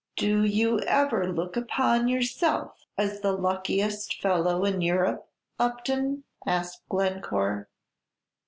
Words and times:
"Do 0.17 0.43
you 0.43 0.79
ever 0.79 1.31
look 1.31 1.55
upon 1.55 2.07
yourself 2.07 2.87
as 2.97 3.21
the 3.21 3.33
luckiest 3.33 4.19
fellow 4.19 4.65
in 4.65 4.81
Europe, 4.81 5.29
Upton?" 5.59 6.23
asked 6.43 6.81
Glencore. 6.89 7.69